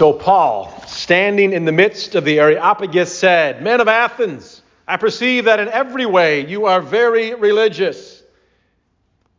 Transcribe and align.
So 0.00 0.14
Paul, 0.14 0.72
standing 0.86 1.52
in 1.52 1.66
the 1.66 1.72
midst 1.72 2.14
of 2.14 2.24
the 2.24 2.40
Areopagus, 2.40 3.18
said, 3.18 3.62
Men 3.62 3.82
of 3.82 3.86
Athens, 3.86 4.62
I 4.88 4.96
perceive 4.96 5.44
that 5.44 5.60
in 5.60 5.68
every 5.68 6.06
way 6.06 6.46
you 6.46 6.64
are 6.64 6.80
very 6.80 7.34
religious. 7.34 8.22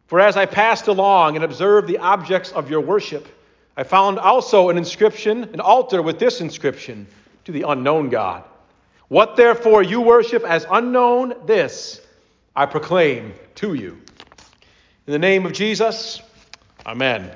For 0.06 0.20
as 0.20 0.38
I 0.38 0.46
passed 0.46 0.88
along 0.88 1.36
and 1.36 1.44
observed 1.44 1.88
the 1.88 1.98
objects 1.98 2.52
of 2.52 2.70
your 2.70 2.82
worship, 2.82 3.28
I 3.76 3.82
found 3.82 4.20
also 4.20 4.70
an 4.70 4.78
inscription, 4.78 5.46
an 5.46 5.62
altar 5.62 6.00
with 6.00 6.20
this 6.20 6.42
inscription 6.42 7.08
to 7.46 7.52
the 7.52 7.64
unknown 7.64 8.10
God. 8.10 8.44
What 9.08 9.38
therefore 9.38 9.82
you 9.82 10.02
worship 10.02 10.44
as 10.44 10.68
unknown, 10.70 11.34
this 11.48 12.00
I 12.56 12.68
proclaim 12.68 13.34
to 13.56 13.74
you. 13.74 14.00
In 15.08 15.14
the 15.14 15.18
name 15.18 15.48
of 15.48 15.54
Jesus, 15.54 16.22
Amen. 16.86 17.32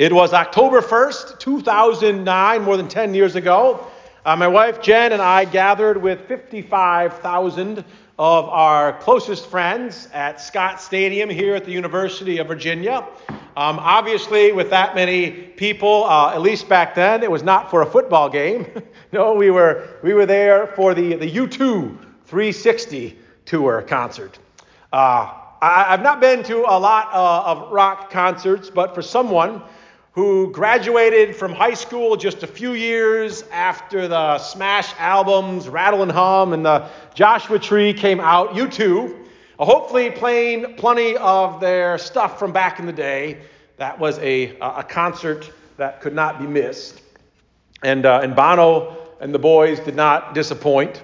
It 0.00 0.14
was 0.14 0.32
October 0.32 0.80
1st, 0.80 1.38
2009, 1.38 2.62
more 2.62 2.78
than 2.78 2.88
10 2.88 3.12
years 3.12 3.36
ago. 3.36 3.86
Uh, 4.24 4.34
my 4.34 4.48
wife 4.48 4.80
Jen 4.80 5.12
and 5.12 5.20
I 5.20 5.44
gathered 5.44 6.00
with 6.00 6.26
55,000 6.26 7.84
of 8.18 8.44
our 8.46 8.94
closest 8.94 9.50
friends 9.50 10.08
at 10.14 10.40
Scott 10.40 10.80
Stadium 10.80 11.28
here 11.28 11.54
at 11.54 11.66
the 11.66 11.72
University 11.72 12.38
of 12.38 12.46
Virginia. 12.46 13.06
Um, 13.28 13.78
obviously, 13.78 14.52
with 14.52 14.70
that 14.70 14.94
many 14.94 15.30
people, 15.32 16.04
uh, 16.04 16.32
at 16.32 16.40
least 16.40 16.66
back 16.66 16.94
then, 16.94 17.22
it 17.22 17.30
was 17.30 17.42
not 17.42 17.68
for 17.68 17.82
a 17.82 17.86
football 17.86 18.30
game. 18.30 18.68
no, 19.12 19.34
we 19.34 19.50
were, 19.50 19.86
we 20.02 20.14
were 20.14 20.24
there 20.24 20.68
for 20.68 20.94
the, 20.94 21.16
the 21.16 21.30
U2 21.30 21.94
360 22.24 23.18
tour 23.44 23.82
concert. 23.82 24.38
Uh, 24.94 25.34
I, 25.60 25.90
have 25.90 26.02
not 26.02 26.22
been 26.22 26.42
to 26.44 26.60
a 26.60 26.78
lot 26.78 27.10
uh, 27.12 27.42
of 27.50 27.70
rock 27.70 28.10
concerts, 28.10 28.70
but 28.70 28.94
for 28.94 29.02
someone 29.02 29.60
who 30.12 30.50
graduated 30.50 31.36
from 31.36 31.52
high 31.52 31.74
school 31.74 32.16
just 32.16 32.42
a 32.42 32.46
few 32.46 32.72
years 32.72 33.44
after 33.52 34.08
the 34.08 34.38
Smash 34.38 34.92
albums, 34.98 35.68
Rattle 35.68 36.02
and 36.02 36.10
Hum, 36.10 36.52
and 36.52 36.64
the 36.64 36.88
Joshua 37.14 37.58
Tree 37.60 37.92
came 37.92 38.18
out. 38.18 38.50
U2, 38.50 39.14
uh, 39.58 39.64
hopefully 39.64 40.10
playing 40.10 40.74
plenty 40.74 41.16
of 41.16 41.60
their 41.60 41.96
stuff 41.96 42.40
from 42.40 42.52
back 42.52 42.80
in 42.80 42.86
the 42.86 42.92
day. 42.92 43.38
That 43.76 43.98
was 43.98 44.18
a, 44.18 44.56
a 44.60 44.82
concert 44.82 45.50
that 45.76 46.00
could 46.00 46.14
not 46.14 46.40
be 46.40 46.46
missed. 46.46 47.02
And, 47.82 48.04
uh, 48.04 48.20
and 48.22 48.34
Bono 48.34 48.98
and 49.20 49.32
the 49.32 49.38
boys 49.38 49.78
did 49.80 49.94
not 49.94 50.34
disappoint. 50.34 51.02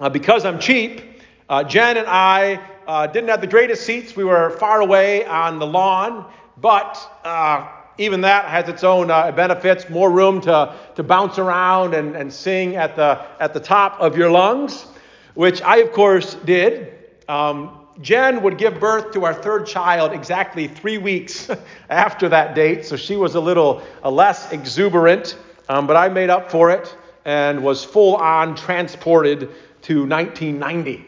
Uh, 0.00 0.08
because 0.08 0.44
I'm 0.44 0.58
cheap, 0.58 1.02
uh, 1.48 1.62
Jen 1.62 1.98
and 1.98 2.06
I 2.06 2.58
uh, 2.86 3.06
didn't 3.06 3.28
have 3.28 3.42
the 3.42 3.46
greatest 3.46 3.84
seats. 3.84 4.16
We 4.16 4.24
were 4.24 4.50
far 4.50 4.80
away 4.80 5.26
on 5.26 5.58
the 5.58 5.66
lawn, 5.66 6.32
but 6.56 7.20
uh, 7.22 7.68
even 7.98 8.20
that 8.20 8.46
has 8.46 8.68
its 8.68 8.84
own 8.84 9.10
uh, 9.10 9.32
benefits, 9.32 9.90
more 9.90 10.10
room 10.10 10.40
to, 10.42 10.74
to 10.94 11.02
bounce 11.02 11.38
around 11.38 11.94
and, 11.94 12.16
and 12.16 12.32
sing 12.32 12.76
at 12.76 12.94
the, 12.94 13.20
at 13.40 13.52
the 13.52 13.60
top 13.60 14.00
of 14.00 14.16
your 14.16 14.30
lungs, 14.30 14.86
which 15.34 15.60
I, 15.62 15.78
of 15.78 15.92
course, 15.92 16.34
did. 16.44 16.94
Um, 17.28 17.86
Jen 18.00 18.42
would 18.42 18.58
give 18.58 18.78
birth 18.78 19.12
to 19.12 19.24
our 19.24 19.34
third 19.34 19.66
child 19.66 20.12
exactly 20.12 20.68
three 20.68 20.98
weeks 20.98 21.50
after 21.90 22.28
that 22.28 22.54
date, 22.54 22.84
so 22.84 22.94
she 22.94 23.16
was 23.16 23.34
a 23.34 23.40
little 23.40 23.82
uh, 24.04 24.10
less 24.10 24.52
exuberant, 24.52 25.36
um, 25.68 25.86
but 25.86 25.96
I 25.96 26.08
made 26.08 26.30
up 26.30 26.50
for 26.50 26.70
it 26.70 26.96
and 27.24 27.62
was 27.62 27.84
full 27.84 28.16
on 28.16 28.54
transported 28.54 29.50
to 29.82 30.06
1990. 30.06 31.04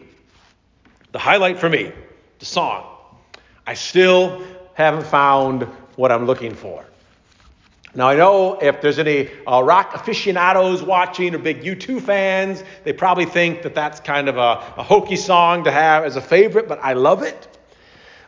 The 1.12 1.19
highlight 1.19 1.58
for 1.58 1.69
me, 1.69 1.92
the 2.41 2.44
song. 2.44 2.86
I 3.66 3.75
still 3.75 4.42
haven't 4.75 5.06
found 5.06 5.69
what 5.96 6.12
I'm 6.12 6.27
looking 6.27 6.55
for. 6.55 6.84
Now, 7.92 8.08
I 8.08 8.14
know 8.14 8.56
if 8.60 8.80
there's 8.80 9.00
any 9.00 9.30
uh, 9.48 9.62
rock 9.62 9.94
aficionados 9.94 10.80
watching 10.80 11.34
or 11.34 11.38
big 11.38 11.62
U2 11.62 12.00
fans, 12.00 12.62
they 12.84 12.92
probably 12.92 13.24
think 13.24 13.62
that 13.62 13.74
that's 13.74 13.98
kind 13.98 14.28
of 14.28 14.36
a, 14.36 14.62
a 14.77 14.82
hokey 14.82 15.16
song 15.16 15.65
to 15.65 15.72
have 15.72 16.04
as 16.04 16.15
a 16.15 16.20
favorite, 16.20 16.69
but 16.69 16.78
I 16.82 16.92
love 16.92 17.25
it. 17.25 17.48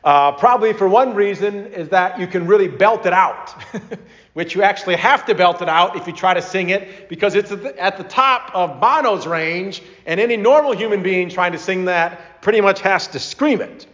Uh, 0.03 0.33
probably 0.33 0.73
for 0.73 0.89
one 0.89 1.15
reason 1.15 1.67
is 1.67 1.89
that 1.91 2.19
you 2.19 2.27
can 2.27 2.45
really 2.45 2.67
belt 2.67 3.07
it 3.07 3.13
out, 3.13 3.55
which 4.33 4.53
you 4.57 4.63
actually 4.63 4.97
have 4.97 5.25
to 5.27 5.35
belt 5.35 5.63
it 5.63 5.69
out 5.69 5.95
if 5.95 6.09
you 6.09 6.13
try 6.13 6.35
to 6.35 6.43
sing 6.43 6.71
it 6.71 7.09
because 7.09 7.37
it's 7.37 7.53
at 7.53 7.97
the 7.97 8.05
top 8.05 8.51
of 8.55 8.81
Bono's 8.81 9.29
range, 9.29 9.81
and 10.07 10.19
any 10.19 10.37
normal 10.37 10.75
human 10.75 11.05
being 11.05 11.29
trying 11.29 11.53
to 11.53 11.59
sing 11.59 11.85
that 11.85 12.43
pretty 12.43 12.61
much 12.61 12.81
has 12.81 13.07
to 13.07 13.21
scream 13.21 13.61
it, 13.61 13.87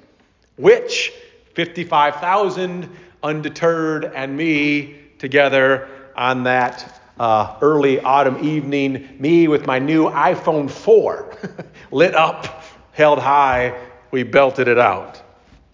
which 0.57 1.13
55,000 1.53 2.89
undeterred, 3.23 4.05
and 4.05 4.37
me 4.37 4.97
together 5.19 5.89
on 6.17 6.45
that 6.45 7.01
uh, 7.19 7.57
early 7.61 8.01
autumn 8.01 8.45
evening. 8.45 9.17
Me 9.19 9.49
with 9.49 9.67
my 9.67 9.79
new 9.79 10.05
iPhone 10.11 10.71
4 10.71 11.37
lit 11.91 12.15
up, 12.15 12.63
held 12.93 13.19
high, 13.19 13.79
we 14.11 14.23
belted 14.23 14.69
it 14.69 14.79
out. 14.79 15.23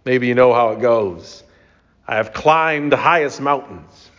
Maybe 0.04 0.26
you 0.26 0.34
know 0.34 0.52
how 0.52 0.70
it 0.72 0.80
goes. 0.80 1.42
I 2.06 2.16
have 2.16 2.32
climbed 2.32 2.92
the 2.92 2.96
highest 2.96 3.40
mountains. 3.40 4.10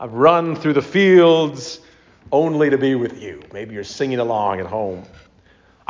I've 0.00 0.12
run 0.12 0.56
through 0.56 0.74
the 0.74 0.82
fields 0.82 1.80
only 2.32 2.70
to 2.70 2.78
be 2.78 2.94
with 2.94 3.20
you. 3.20 3.40
Maybe 3.52 3.74
you're 3.74 3.84
singing 3.84 4.18
along 4.18 4.60
at 4.60 4.66
home. 4.66 5.04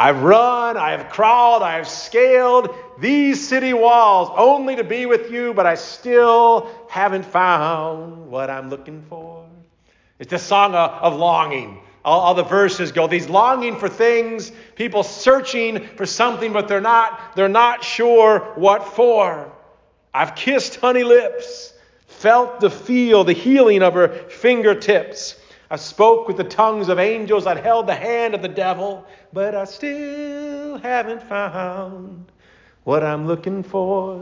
I've 0.01 0.23
run, 0.23 0.77
I 0.77 0.93
have 0.93 1.11
crawled, 1.11 1.65
I 1.65 1.75
have 1.75 1.89
scaled 1.89 2.73
these 3.01 3.49
city 3.49 3.73
walls 3.73 4.31
only 4.37 4.77
to 4.77 4.85
be 4.85 5.07
with 5.07 5.33
you, 5.33 5.53
but 5.53 5.67
I 5.67 5.75
still 5.75 6.71
haven't 6.89 7.25
found 7.25 8.31
what 8.31 8.49
I'm 8.49 8.71
looking 8.71 9.05
for. 9.09 9.45
It's 10.21 10.33
a 10.33 10.39
song 10.39 10.77
of, 10.77 10.91
of 10.91 11.17
longing. 11.19 11.81
All, 12.05 12.21
all, 12.21 12.35
the 12.35 12.45
verses 12.45 12.93
go 12.93 13.09
these 13.09 13.29
longing 13.29 13.77
for 13.77 13.89
things, 13.89 14.53
people 14.77 15.03
searching 15.03 15.85
for 15.97 16.07
something, 16.07 16.53
but 16.53 16.69
they're 16.69 16.81
not, 16.81 17.35
they're 17.35 17.49
not 17.49 17.83
sure 17.83 18.53
what 18.55 18.95
for. 18.95 19.53
I've 20.15 20.37
kissed 20.37 20.77
honey 20.77 21.03
lips, 21.03 21.73
felt 22.07 22.61
the 22.61 22.71
feel, 22.71 23.25
the 23.25 23.33
healing 23.33 23.83
of 23.83 23.95
her 23.95 24.09
fingertips. 24.09 25.38
I 25.71 25.77
spoke 25.77 26.27
with 26.27 26.39
the 26.39 26.45
tongues 26.45 26.89
of 26.89 26.99
angels. 26.99 27.47
I 27.47 27.61
held 27.61 27.87
the 27.87 27.95
hand 27.95 28.35
of 28.35 28.41
the 28.41 28.49
devil, 28.49 29.05
but 29.35 29.55
I 29.55 29.65
still 29.65 30.79
haven't 30.79 31.23
found 31.23 32.25
what 32.85 33.05
I'm 33.05 33.27
looking 33.27 33.63
for. 33.63 34.17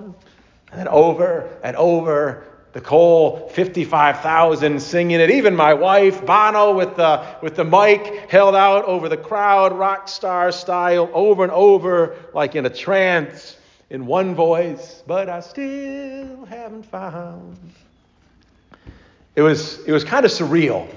And 0.73 0.81
then 0.81 0.89
over 0.89 1.49
and 1.63 1.77
over, 1.77 2.45
the 2.73 2.81
Cole 2.81 3.49
55,000 3.51 4.83
singing 4.83 5.21
it. 5.21 5.31
Even 5.31 5.55
my 5.55 5.73
wife, 5.73 6.27
Bono, 6.27 6.77
with 6.77 6.97
the, 6.97 7.25
with 7.41 7.55
the 7.55 7.65
mic 7.65 8.29
held 8.29 8.57
out 8.57 8.85
over 8.85 9.09
the 9.09 9.17
crowd, 9.17 9.73
rock 9.73 10.09
star 10.09 10.51
style, 10.51 11.09
over 11.15 11.45
and 11.45 11.53
over, 11.53 12.17
like 12.35 12.57
in 12.57 12.67
a 12.67 12.71
trance, 12.71 13.57
in 13.89 14.05
one 14.05 14.35
voice. 14.35 15.03
But 15.07 15.29
I 15.29 15.41
still 15.41 16.45
haven't 16.47 16.85
found. 16.87 17.57
It 19.37 19.43
was, 19.43 19.79
it 19.87 19.93
was 19.93 20.03
kind 20.03 20.27
of 20.27 20.33
surreal 20.33 20.89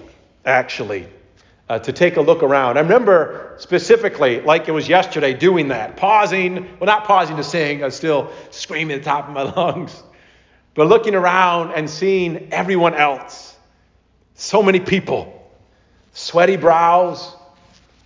actually, 0.46 1.08
uh, 1.70 1.78
to 1.80 1.94
take 1.94 2.18
a 2.18 2.22
look 2.22 2.42
around. 2.42 2.78
I 2.78 2.82
remember 2.82 3.56
specifically, 3.60 4.42
like 4.42 4.68
it 4.68 4.72
was 4.72 4.90
yesterday, 4.90 5.34
doing 5.34 5.68
that, 5.68 5.98
pausing, 5.98 6.64
well, 6.80 6.88
not 6.88 7.06
pausing 7.06 7.38
to 7.38 7.44
sing, 7.44 7.84
I 7.84 7.86
was 7.86 7.96
still 7.96 8.32
screaming 8.50 8.96
at 8.96 9.04
the 9.04 9.10
top 9.10 9.28
of 9.28 9.34
my 9.34 9.44
lungs, 9.56 10.02
but 10.74 10.88
looking 10.88 11.14
around 11.14 11.74
and 11.74 11.90
seeing 11.90 12.52
everyone 12.52 12.96
else. 12.96 13.56
So 14.34 14.64
many 14.64 14.80
people, 14.80 15.52
sweaty 16.14 16.56
brows, 16.56 17.36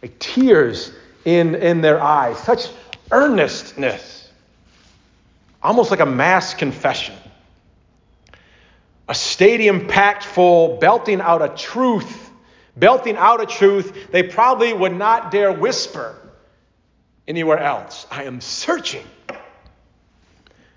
like 0.01 0.19
tears 0.19 0.91
in, 1.23 1.55
in 1.55 1.81
their 1.81 2.01
eyes, 2.01 2.37
such 2.39 2.67
earnestness, 3.11 4.29
almost 5.61 5.91
like 5.91 6.01
a 6.01 6.05
mass 6.05 6.53
confession. 6.53 7.15
A 9.07 9.15
stadium 9.15 9.87
packed 9.87 10.23
full, 10.23 10.77
belting 10.77 11.21
out 11.21 11.41
a 11.41 11.49
truth, 11.49 12.22
belting 12.77 13.15
out 13.17 13.41
a 13.41 13.45
truth 13.45 14.11
they 14.11 14.23
probably 14.23 14.73
would 14.73 14.93
not 14.93 15.31
dare 15.31 15.51
whisper 15.51 16.15
anywhere 17.27 17.59
else. 17.59 18.07
I 18.11 18.23
am 18.23 18.41
searching. 18.41 19.05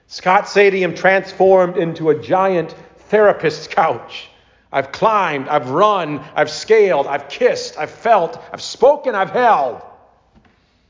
Scott 0.06 0.48
Stadium 0.48 0.94
transformed 0.94 1.76
into 1.76 2.10
a 2.10 2.20
giant 2.20 2.74
therapist's 3.08 3.66
couch. 3.66 4.28
I've 4.72 4.92
climbed, 4.92 5.48
I've 5.48 5.70
run, 5.70 6.22
I've 6.34 6.50
scaled, 6.50 7.06
I've 7.06 7.28
kissed, 7.28 7.78
I've 7.78 7.90
felt, 7.90 8.40
I've 8.52 8.62
spoken, 8.62 9.14
I've 9.14 9.30
held. 9.30 9.80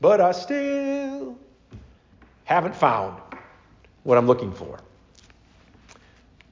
But 0.01 0.21
I 0.21 0.31
still 0.31 1.37
haven't 2.43 2.75
found 2.75 3.21
what 4.03 4.17
I'm 4.17 4.27
looking 4.27 4.51
for. 4.51 4.79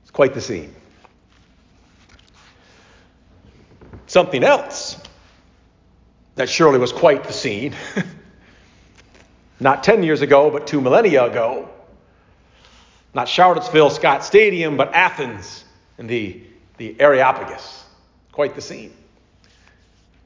It's 0.01 0.11
quite 0.11 0.33
the 0.33 0.41
scene. 0.41 0.73
Something 4.07 4.43
else 4.43 4.97
that 6.35 6.49
surely 6.49 6.77
was 6.77 6.91
quite 6.91 7.23
the 7.23 7.33
scene, 7.33 7.75
not 9.59 9.83
10 9.83 10.03
years 10.03 10.21
ago, 10.21 10.49
but 10.51 10.67
two 10.67 10.81
millennia 10.81 11.25
ago. 11.25 11.69
Not 13.13 13.29
Charlottesville, 13.29 13.89
Scott 13.89 14.25
Stadium, 14.25 14.75
but 14.75 14.93
Athens 14.93 15.63
and 15.97 16.09
the, 16.09 16.41
the 16.77 16.99
Areopagus. 16.99 17.85
Quite 18.33 18.55
the 18.55 18.61
scene. 18.61 18.93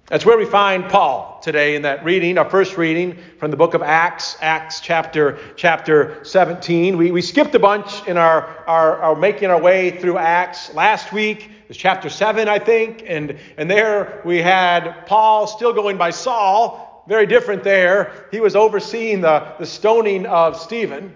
That's 0.09 0.25
where 0.25 0.39
we 0.39 0.45
find 0.45 0.89
Paul 0.89 1.39
today 1.44 1.75
in 1.75 1.83
that 1.83 2.03
reading, 2.03 2.39
our 2.39 2.50
first 2.50 2.77
reading 2.77 3.15
from 3.38 3.51
the 3.51 3.57
book 3.57 3.75
of 3.75 3.83
Acts, 3.83 4.38
Acts 4.41 4.79
chapter, 4.79 5.38
chapter 5.56 6.25
17. 6.25 6.97
We, 6.97 7.11
we 7.11 7.21
skipped 7.21 7.53
a 7.53 7.59
bunch 7.59 8.07
in 8.07 8.17
our, 8.17 8.63
our, 8.65 8.97
our 9.03 9.15
making 9.15 9.51
our 9.51 9.61
way 9.61 9.91
through 9.91 10.17
Acts. 10.17 10.73
Last 10.73 11.13
week 11.13 11.51
was 11.67 11.77
chapter 11.77 12.09
7, 12.09 12.47
I 12.47 12.57
think, 12.57 13.03
and, 13.06 13.38
and 13.56 13.69
there 13.69 14.23
we 14.25 14.39
had 14.39 15.06
Paul 15.06 15.45
still 15.45 15.73
going 15.73 15.97
by 15.97 16.09
Saul, 16.09 17.03
very 17.07 17.27
different 17.27 17.63
there. 17.63 18.25
He 18.31 18.39
was 18.39 18.55
overseeing 18.55 19.21
the, 19.21 19.53
the 19.59 19.65
stoning 19.67 20.25
of 20.25 20.59
Stephen. 20.59 21.15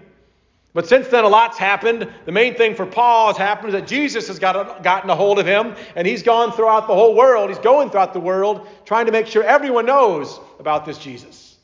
But 0.74 0.88
since 0.88 1.06
then, 1.06 1.22
a 1.22 1.28
lot's 1.28 1.56
happened. 1.56 2.12
The 2.26 2.32
main 2.32 2.56
thing 2.56 2.74
for 2.74 2.84
Paul 2.84 3.28
has 3.28 3.36
happened 3.36 3.68
is 3.68 3.80
that 3.80 3.86
Jesus 3.86 4.26
has 4.26 4.40
got 4.40 4.82
gotten 4.82 5.08
a 5.08 5.14
hold 5.14 5.38
of 5.38 5.46
him, 5.46 5.76
and 5.94 6.04
he's 6.04 6.24
gone 6.24 6.50
throughout 6.50 6.88
the 6.88 6.94
whole 6.94 7.14
world. 7.14 7.48
He's 7.48 7.60
going 7.60 7.90
throughout 7.90 8.12
the 8.12 8.20
world 8.20 8.66
trying 8.84 9.06
to 9.06 9.12
make 9.12 9.28
sure 9.28 9.44
everyone 9.44 9.86
knows 9.86 10.40
about 10.58 10.84
this 10.84 10.98
Jesus. 10.98 11.56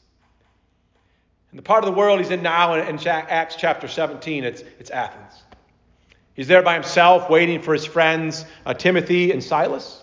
And 1.51 1.59
the 1.59 1.62
part 1.65 1.83
of 1.83 1.91
the 1.91 1.97
world 1.97 2.21
he's 2.21 2.31
in 2.31 2.43
now 2.43 2.75
in, 2.75 2.87
in 2.87 3.09
Acts 3.09 3.57
chapter 3.57 3.89
17, 3.89 4.45
it's, 4.45 4.62
it's 4.79 4.91
Athens. 4.91 5.43
He's 6.35 6.47
there 6.47 6.62
by 6.62 6.75
himself, 6.75 7.29
waiting 7.29 7.61
for 7.61 7.73
his 7.75 7.85
friends, 7.85 8.45
uh, 8.65 8.75
Timothy 8.75 9.33
and 9.33 9.43
Silas. 9.43 10.01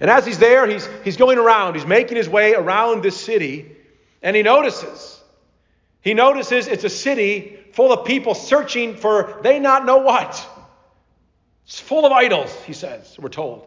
And 0.00 0.08
as 0.08 0.24
he's 0.24 0.38
there, 0.38 0.66
he's, 0.66 0.88
he's 1.04 1.18
going 1.18 1.36
around, 1.36 1.74
he's 1.74 1.86
making 1.86 2.16
his 2.16 2.28
way 2.28 2.54
around 2.54 3.02
this 3.02 3.20
city, 3.20 3.76
and 4.22 4.34
he 4.34 4.42
notices. 4.42 5.20
He 6.00 6.14
notices 6.14 6.66
it's 6.66 6.84
a 6.84 6.90
city 6.90 7.61
full 7.72 7.92
of 7.92 8.06
people 8.06 8.34
searching 8.34 8.96
for 8.96 9.40
they 9.42 9.58
not 9.58 9.84
know 9.84 9.98
what. 9.98 10.48
It's 11.64 11.80
full 11.80 12.04
of 12.04 12.12
idols, 12.12 12.52
he 12.64 12.72
says, 12.72 13.16
we're 13.18 13.28
told. 13.28 13.66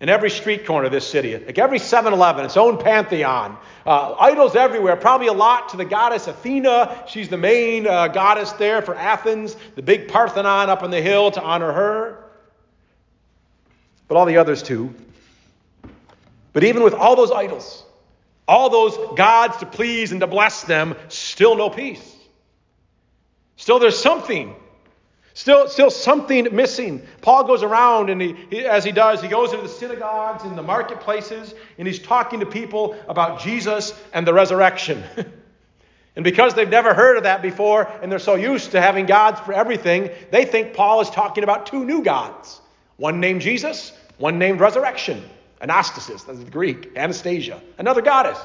In 0.00 0.08
every 0.08 0.28
street 0.28 0.66
corner 0.66 0.86
of 0.86 0.92
this 0.92 1.06
city, 1.06 1.36
like 1.36 1.58
every 1.58 1.78
7 1.78 2.12
Eleven, 2.12 2.44
its 2.44 2.56
own 2.56 2.78
pantheon. 2.78 3.56
Uh, 3.86 4.14
idols 4.18 4.56
everywhere, 4.56 4.96
probably 4.96 5.28
a 5.28 5.32
lot 5.32 5.70
to 5.70 5.76
the 5.76 5.84
goddess 5.84 6.26
Athena. 6.26 7.04
She's 7.06 7.28
the 7.28 7.38
main 7.38 7.86
uh, 7.86 8.08
goddess 8.08 8.52
there 8.52 8.82
for 8.82 8.94
Athens, 8.94 9.56
the 9.76 9.82
big 9.82 10.08
Parthenon 10.08 10.68
up 10.68 10.82
on 10.82 10.90
the 10.90 11.00
hill 11.00 11.30
to 11.30 11.42
honor 11.42 11.72
her. 11.72 12.24
But 14.08 14.16
all 14.16 14.26
the 14.26 14.38
others 14.38 14.62
too. 14.62 14.94
But 16.52 16.64
even 16.64 16.82
with 16.82 16.94
all 16.94 17.14
those 17.16 17.30
idols, 17.30 17.84
all 18.46 18.68
those 18.70 19.16
gods 19.16 19.58
to 19.58 19.66
please 19.66 20.12
and 20.12 20.20
to 20.20 20.26
bless 20.26 20.62
them, 20.62 20.96
still 21.08 21.56
no 21.56 21.70
peace. 21.70 22.14
Still, 23.56 23.78
there's 23.78 23.98
something. 23.98 24.54
Still, 25.34 25.68
still 25.68 25.90
something 25.90 26.54
missing. 26.54 27.04
Paul 27.20 27.44
goes 27.44 27.64
around 27.64 28.08
and 28.08 28.22
he, 28.22 28.36
he, 28.50 28.64
as 28.64 28.84
he 28.84 28.92
does, 28.92 29.20
he 29.20 29.26
goes 29.26 29.52
into 29.52 29.64
the 29.64 29.68
synagogues 29.68 30.44
and 30.44 30.56
the 30.56 30.62
marketplaces 30.62 31.54
and 31.76 31.88
he's 31.88 31.98
talking 31.98 32.38
to 32.40 32.46
people 32.46 32.96
about 33.08 33.40
Jesus 33.40 34.00
and 34.12 34.24
the 34.24 34.32
resurrection. 34.32 35.02
and 36.16 36.24
because 36.24 36.54
they've 36.54 36.68
never 36.68 36.94
heard 36.94 37.16
of 37.16 37.24
that 37.24 37.42
before 37.42 37.90
and 38.00 38.12
they're 38.12 38.20
so 38.20 38.36
used 38.36 38.70
to 38.72 38.80
having 38.80 39.06
gods 39.06 39.40
for 39.40 39.52
everything, 39.52 40.08
they 40.30 40.44
think 40.44 40.72
Paul 40.72 41.00
is 41.00 41.10
talking 41.10 41.42
about 41.42 41.66
two 41.66 41.84
new 41.84 42.04
gods. 42.04 42.60
One 42.96 43.18
named 43.18 43.40
Jesus, 43.40 43.92
one 44.18 44.38
named 44.38 44.60
resurrection. 44.60 45.20
Anastasis, 45.60 46.26
that's 46.26 46.38
the 46.38 46.50
Greek. 46.50 46.92
Anastasia, 46.94 47.60
another 47.78 48.02
goddess. 48.02 48.38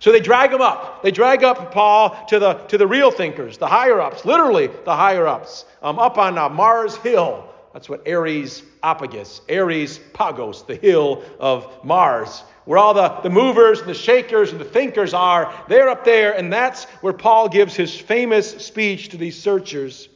So 0.00 0.12
they 0.12 0.20
drag 0.20 0.52
him 0.52 0.60
up. 0.60 1.02
They 1.02 1.10
drag 1.10 1.42
up 1.42 1.72
Paul 1.72 2.26
to 2.28 2.38
the, 2.38 2.54
to 2.54 2.78
the 2.78 2.86
real 2.86 3.10
thinkers, 3.10 3.58
the 3.58 3.66
higher 3.66 4.00
ups, 4.00 4.24
literally 4.24 4.68
the 4.84 4.96
higher 4.96 5.26
ups, 5.26 5.64
um, 5.82 5.98
up 5.98 6.18
on 6.18 6.36
uh, 6.38 6.48
Mars 6.48 6.96
Hill. 6.96 7.48
That's 7.72 7.88
what 7.88 8.08
Ares 8.08 8.62
Apagus, 8.82 9.42
Ares 9.50 9.98
Pagos, 10.14 10.62
the 10.62 10.76
hill 10.76 11.22
of 11.38 11.84
Mars, 11.84 12.42
where 12.64 12.78
all 12.78 12.94
the, 12.94 13.08
the 13.22 13.28
movers 13.28 13.80
and 13.80 13.88
the 13.88 13.94
shakers 13.94 14.50
and 14.50 14.58
the 14.58 14.64
thinkers 14.64 15.12
are. 15.12 15.52
They're 15.68 15.90
up 15.90 16.04
there, 16.04 16.32
and 16.32 16.50
that's 16.50 16.84
where 17.02 17.12
Paul 17.12 17.50
gives 17.50 17.74
his 17.74 17.94
famous 17.94 18.50
speech 18.64 19.10
to 19.10 19.18
these 19.18 19.38
searchers. 19.38 20.08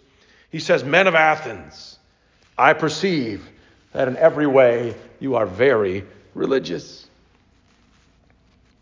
He 0.50 0.58
says, 0.58 0.84
Men 0.84 1.06
of 1.06 1.14
Athens, 1.14 1.98
I 2.56 2.72
perceive 2.72 3.46
that 3.92 4.08
in 4.08 4.16
every 4.16 4.46
way 4.46 4.94
you 5.18 5.34
are 5.34 5.46
very 5.46 6.04
religious. 6.34 7.06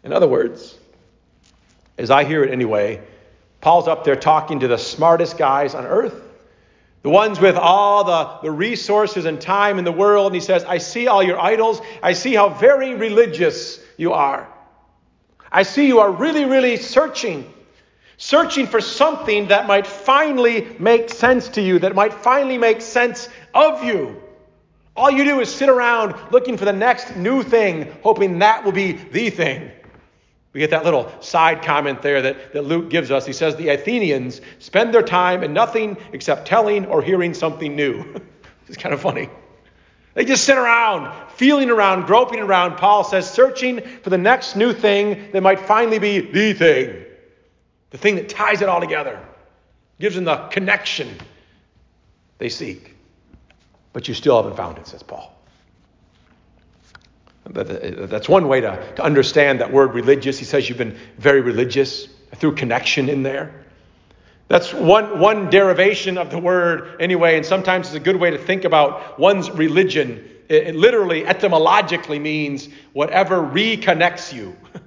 In 0.04 0.12
other 0.12 0.28
words, 0.28 0.78
as 1.98 2.10
I 2.10 2.24
hear 2.24 2.44
it 2.44 2.52
anyway, 2.52 3.02
Paul's 3.60 3.88
up 3.88 4.04
there 4.04 4.16
talking 4.16 4.60
to 4.60 4.68
the 4.68 4.78
smartest 4.78 5.36
guys 5.36 5.74
on 5.74 5.84
earth, 5.84 6.22
the 7.02 7.10
ones 7.10 7.40
with 7.40 7.56
all 7.56 8.04
the, 8.04 8.38
the 8.42 8.50
resources 8.50 9.24
and 9.24 9.40
time 9.40 9.78
in 9.78 9.84
the 9.84 9.92
world. 9.92 10.26
And 10.26 10.34
he 10.34 10.40
says, 10.40 10.64
I 10.64 10.78
see 10.78 11.08
all 11.08 11.22
your 11.22 11.40
idols. 11.40 11.80
I 12.02 12.12
see 12.12 12.34
how 12.34 12.50
very 12.50 12.94
religious 12.94 13.80
you 13.96 14.12
are. 14.12 14.48
I 15.50 15.64
see 15.64 15.86
you 15.86 15.98
are 16.00 16.10
really, 16.10 16.44
really 16.44 16.76
searching, 16.76 17.52
searching 18.16 18.66
for 18.66 18.80
something 18.80 19.48
that 19.48 19.66
might 19.66 19.86
finally 19.86 20.68
make 20.78 21.10
sense 21.10 21.48
to 21.50 21.62
you, 21.62 21.80
that 21.80 21.94
might 21.94 22.14
finally 22.14 22.58
make 22.58 22.80
sense 22.80 23.28
of 23.54 23.82
you. 23.82 24.22
All 24.94 25.10
you 25.10 25.24
do 25.24 25.40
is 25.40 25.52
sit 25.52 25.68
around 25.68 26.14
looking 26.32 26.56
for 26.56 26.64
the 26.64 26.72
next 26.72 27.16
new 27.16 27.42
thing, 27.42 27.92
hoping 28.02 28.40
that 28.40 28.64
will 28.64 28.72
be 28.72 28.92
the 28.92 29.30
thing. 29.30 29.70
We 30.52 30.60
get 30.60 30.70
that 30.70 30.84
little 30.84 31.10
side 31.20 31.62
comment 31.62 32.02
there 32.02 32.22
that, 32.22 32.52
that 32.54 32.64
Luke 32.64 32.90
gives 32.90 33.10
us. 33.10 33.26
He 33.26 33.32
says 33.32 33.56
the 33.56 33.68
Athenians 33.68 34.40
spend 34.58 34.94
their 34.94 35.02
time 35.02 35.44
in 35.44 35.52
nothing 35.52 35.96
except 36.12 36.48
telling 36.48 36.86
or 36.86 37.02
hearing 37.02 37.34
something 37.34 37.76
new. 37.76 38.14
it's 38.66 38.78
kind 38.78 38.94
of 38.94 39.00
funny. 39.00 39.28
They 40.14 40.24
just 40.24 40.44
sit 40.44 40.56
around, 40.56 41.14
feeling 41.34 41.70
around, 41.70 42.06
groping 42.06 42.40
around. 42.40 42.76
Paul 42.76 43.04
says, 43.04 43.30
searching 43.30 43.80
for 44.02 44.10
the 44.10 44.18
next 44.18 44.56
new 44.56 44.72
thing 44.72 45.30
that 45.32 45.42
might 45.42 45.60
finally 45.60 46.00
be 46.00 46.20
the 46.20 46.54
thing, 46.54 47.04
the 47.90 47.98
thing 47.98 48.16
that 48.16 48.28
ties 48.28 48.62
it 48.62 48.68
all 48.68 48.80
together, 48.80 49.24
gives 50.00 50.16
them 50.16 50.24
the 50.24 50.48
connection 50.48 51.14
they 52.38 52.48
seek. 52.48 52.96
But 53.92 54.08
you 54.08 54.14
still 54.14 54.42
haven't 54.42 54.56
found 54.56 54.78
it, 54.78 54.86
says 54.86 55.02
Paul. 55.02 55.37
That's 57.50 58.28
one 58.28 58.48
way 58.48 58.60
to, 58.60 58.92
to 58.96 59.02
understand 59.02 59.60
that 59.60 59.72
word 59.72 59.94
religious. 59.94 60.38
He 60.38 60.44
says 60.44 60.68
you've 60.68 60.78
been 60.78 60.98
very 61.18 61.40
religious 61.40 62.08
through 62.36 62.54
connection 62.54 63.08
in 63.08 63.22
there. 63.22 63.64
That's 64.48 64.72
one, 64.72 65.18
one 65.18 65.50
derivation 65.50 66.16
of 66.16 66.30
the 66.30 66.38
word, 66.38 66.96
anyway, 67.00 67.36
and 67.36 67.44
sometimes 67.44 67.88
it's 67.88 67.96
a 67.96 68.00
good 68.00 68.16
way 68.16 68.30
to 68.30 68.38
think 68.38 68.64
about 68.64 69.18
one's 69.18 69.50
religion. 69.50 70.24
It, 70.48 70.68
it 70.68 70.74
literally, 70.74 71.26
etymologically, 71.26 72.18
means 72.18 72.68
whatever 72.94 73.42
reconnects 73.42 74.32
you. 74.32 74.56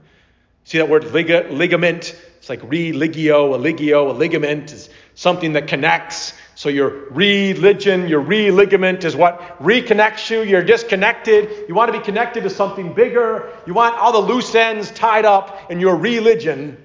See 0.64 0.80
that 0.80 0.90
word 0.90 1.12
lig- 1.12 1.52
ligament? 1.52 2.20
It's 2.38 2.50
like 2.50 2.62
religio, 2.64 3.54
a 3.54 3.60
ligio, 3.60 4.10
a 4.10 4.14
ligament 4.14 4.72
is 4.72 4.90
something 5.14 5.54
that 5.54 5.68
connects. 5.68 6.34
So 6.62 6.70
your 6.70 7.10
religion, 7.10 8.08
your 8.08 8.20
religament 8.20 9.04
is 9.04 9.16
what 9.16 9.60
reconnects 9.60 10.30
you. 10.30 10.44
You're 10.44 10.62
disconnected. 10.62 11.68
You 11.68 11.74
want 11.74 11.92
to 11.92 11.98
be 11.98 12.06
connected 12.06 12.44
to 12.44 12.52
something 12.52 12.94
bigger. 12.94 13.52
You 13.66 13.74
want 13.74 13.96
all 13.96 14.12
the 14.12 14.20
loose 14.20 14.54
ends 14.54 14.92
tied 14.92 15.26
up 15.26 15.72
in 15.72 15.80
your 15.80 15.96
religion. 15.96 16.78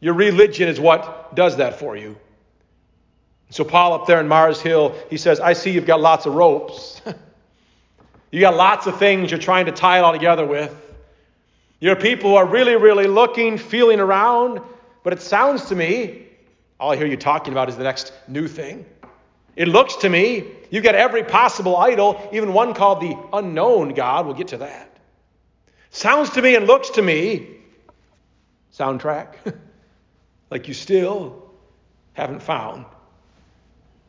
Your 0.00 0.14
religion 0.14 0.68
is 0.68 0.80
what 0.80 1.36
does 1.36 1.58
that 1.58 1.78
for 1.78 1.96
you. 1.96 2.16
So 3.50 3.62
Paul 3.62 3.92
up 3.92 4.08
there 4.08 4.18
in 4.18 4.26
Mars 4.26 4.60
Hill, 4.60 4.96
he 5.08 5.18
says, 5.18 5.38
I 5.38 5.52
see 5.52 5.70
you've 5.70 5.86
got 5.86 6.00
lots 6.00 6.26
of 6.26 6.34
ropes. 6.34 7.00
you 8.32 8.40
got 8.40 8.56
lots 8.56 8.88
of 8.88 8.98
things 8.98 9.30
you're 9.30 9.38
trying 9.38 9.66
to 9.66 9.72
tie 9.72 9.98
it 9.98 10.02
all 10.02 10.14
together 10.14 10.44
with. 10.44 10.74
You're 11.78 11.94
people 11.94 12.30
who 12.30 12.36
are 12.38 12.46
really, 12.46 12.74
really 12.74 13.06
looking, 13.06 13.56
feeling 13.56 14.00
around, 14.00 14.60
but 15.04 15.12
it 15.12 15.22
sounds 15.22 15.66
to 15.66 15.76
me, 15.76 16.26
all 16.80 16.90
I 16.90 16.96
hear 16.96 17.06
you 17.06 17.16
talking 17.16 17.52
about 17.52 17.68
is 17.68 17.76
the 17.76 17.84
next 17.84 18.12
new 18.26 18.48
thing. 18.48 18.84
It 19.56 19.68
looks 19.68 19.96
to 19.96 20.10
me, 20.10 20.44
you've 20.70 20.84
got 20.84 20.94
every 20.94 21.24
possible 21.24 21.76
idol, 21.78 22.28
even 22.32 22.52
one 22.52 22.74
called 22.74 23.00
the 23.00 23.16
unknown 23.32 23.94
God. 23.94 24.26
We'll 24.26 24.34
get 24.34 24.48
to 24.48 24.58
that. 24.58 24.98
Sounds 25.90 26.28
to 26.30 26.42
me 26.42 26.54
and 26.54 26.66
looks 26.66 26.90
to 26.90 27.02
me, 27.02 27.56
soundtrack, 28.76 29.34
like 30.50 30.68
you 30.68 30.74
still 30.74 31.50
haven't 32.12 32.42
found 32.42 32.84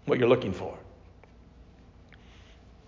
what 0.06 0.20
you're 0.20 0.28
looking 0.28 0.52
for. 0.52 0.78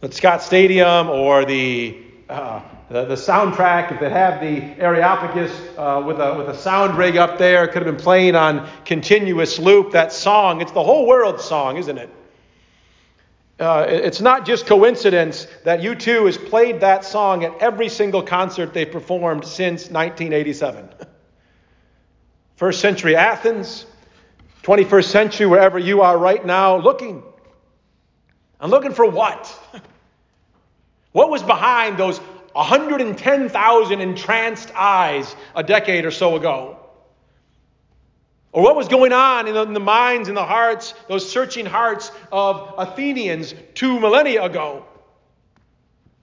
At 0.02 0.14
Scott 0.14 0.42
Stadium 0.42 1.10
or 1.10 1.46
the 1.46 2.04
uh, 2.30 2.62
the, 2.90 3.06
the, 3.06 3.16
soundtrack, 3.16 3.92
if 3.92 4.00
they 4.00 4.10
have 4.10 4.40
the 4.40 4.62
Areopagus 4.80 5.52
uh, 5.78 6.04
with, 6.06 6.20
a, 6.20 6.36
with 6.38 6.48
a 6.48 6.56
sound 6.56 6.96
rig 6.96 7.18
up 7.18 7.40
there, 7.40 7.68
could 7.68 7.84
have 7.84 7.96
been 7.96 8.04
playing 8.04 8.36
on 8.36 8.70
continuous 8.86 9.58
loop. 9.58 9.94
That 9.94 10.14
song, 10.14 10.62
it's 10.62 10.72
the 10.72 10.84
whole 10.84 11.08
world's 11.08 11.44
song, 11.44 11.78
isn't 11.78 11.98
it? 11.98 12.10
Uh, 13.60 13.86
it's 13.90 14.22
not 14.22 14.46
just 14.46 14.66
coincidence 14.66 15.46
that 15.66 15.82
U2 15.82 16.26
has 16.28 16.38
played 16.38 16.80
that 16.80 17.04
song 17.04 17.44
at 17.44 17.58
every 17.60 17.90
single 17.90 18.24
concert 18.24 18.74
they've 18.74 18.90
performed 18.90 19.44
since 19.44 19.90
1987. 19.90 20.88
First 22.56 22.80
century 22.80 23.18
Athens, 23.18 23.86
21st 24.64 25.06
century, 25.06 25.46
wherever 25.46 25.78
you 25.78 26.02
are 26.02 26.18
right 26.18 26.46
now, 26.46 26.78
looking. 26.78 27.22
I'm 28.62 28.70
looking 28.70 28.94
for 28.94 29.06
what? 29.06 29.58
What 31.12 31.32
was 31.32 31.42
behind 31.42 31.98
those 31.98 32.20
110,000 32.54 34.02
entranced 34.02 34.72
eyes 34.76 35.36
a 35.56 35.64
decade 35.64 36.06
or 36.06 36.12
so 36.12 36.36
ago? 36.36 36.79
Or 38.60 38.64
what 38.64 38.76
was 38.76 38.90
going 38.90 39.14
on 39.14 39.48
in 39.48 39.54
the, 39.54 39.62
in 39.62 39.74
the 39.74 39.80
minds 39.80 40.28
and 40.28 40.36
the 40.36 40.44
hearts, 40.44 40.94
those 41.08 41.32
searching 41.32 41.66
hearts 41.66 42.12
of 42.30 42.74
Athenians 42.78 43.54
two 43.74 44.02
millennia 44.02 44.44
ago? 44.44 44.86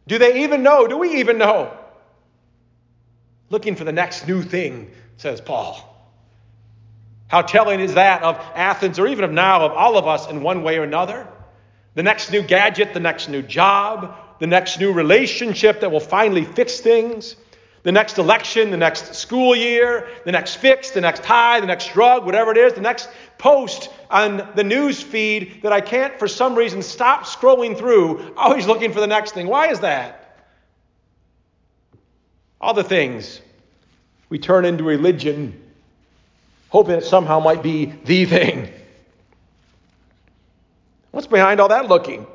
Do 0.07 0.19
they 0.19 0.45
even 0.45 0.63
know? 0.63 0.87
Do 0.87 0.99
we 0.99 1.21
even 1.21 1.39
know? 1.39 1.75
Looking 3.49 3.75
for 3.75 3.85
the 3.85 3.93
next 3.93 4.29
new 4.29 4.43
thing, 4.43 4.91
says 5.17 5.41
Paul. 5.41 5.81
How 7.29 7.41
telling 7.41 7.81
is 7.81 7.95
that 7.95 8.23
of 8.23 8.37
Athens, 8.55 8.99
or 8.99 9.07
even 9.07 9.25
of 9.25 9.33
now, 9.33 9.65
of 9.65 9.73
all 9.73 9.97
of 9.97 10.07
us 10.07 10.29
in 10.29 10.43
one 10.43 10.63
way 10.63 10.77
or 10.77 10.83
another? 10.83 11.27
The 11.95 12.03
next 12.03 12.31
new 12.31 12.43
gadget, 12.43 12.93
the 12.93 13.01
next 13.01 13.31
new 13.31 13.41
job, 13.41 14.15
the 14.41 14.47
next 14.47 14.79
new 14.79 14.93
relationship 14.93 15.81
that 15.81 15.91
will 15.91 16.01
finally 16.01 16.45
fix 16.45 16.81
things, 16.81 17.35
the 17.87 17.93
next 17.93 18.19
election, 18.19 18.73
the 18.73 18.77
next 18.77 19.15
school 19.15 19.55
year, 19.55 20.09
the 20.25 20.33
next 20.33 20.57
fix, 20.57 20.91
the 20.91 21.01
next 21.01 21.25
high, 21.25 21.61
the 21.61 21.69
next 21.69 21.93
drug, 21.93 22.25
whatever 22.27 22.51
it 22.51 22.57
is, 22.57 22.73
the 22.73 22.81
next 22.81 23.09
post 23.39 23.91
on 24.11 24.51
the 24.57 24.65
news 24.65 25.01
feed 25.01 25.63
that 25.63 25.73
I 25.73 25.81
can't 25.81 26.19
for 26.19 26.27
some 26.27 26.57
reason 26.57 26.83
stop 26.83 27.27
scrolling 27.27 27.79
through, 27.79 28.35
always 28.37 28.67
looking 28.67 28.93
for 28.93 28.99
the 28.99 29.07
next 29.07 29.35
thing. 29.35 29.47
Why 29.47 29.69
is 29.69 29.79
that? 29.81 30.37
All 32.61 32.75
the 32.75 32.83
things 32.83 33.41
we 34.31 34.41
turn 34.41 34.65
into 34.65 34.83
religion, 34.83 35.63
hoping 36.71 36.97
it 36.97 37.05
somehow 37.05 37.39
might 37.39 37.63
be 37.63 37.93
the 38.05 38.25
thing. 38.25 38.69
What's 41.13 41.29
behind 41.29 41.61
all 41.61 41.69
that 41.69 41.87
looking? 41.87 42.27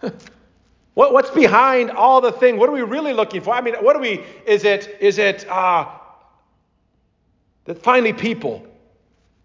What, 0.94 1.12
what's 1.12 1.30
behind 1.30 1.90
all 1.90 2.20
the 2.20 2.32
thing? 2.32 2.56
What 2.56 2.68
are 2.68 2.72
we 2.72 2.82
really 2.82 3.12
looking 3.12 3.40
for? 3.40 3.52
I 3.52 3.60
mean, 3.60 3.74
what 3.80 3.96
are 3.96 4.00
we? 4.00 4.24
Is 4.46 4.64
it 4.64 4.96
is 5.00 5.18
it 5.18 5.48
uh, 5.48 5.86
that 7.64 7.82
finally 7.82 8.12
people, 8.12 8.64